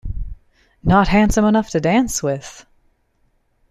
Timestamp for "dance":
1.79-2.23